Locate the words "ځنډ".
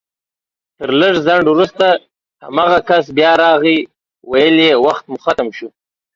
1.25-1.45